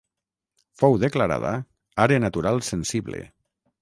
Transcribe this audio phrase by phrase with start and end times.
[0.81, 1.51] Fou declarada
[2.07, 3.21] àrea natural sensible.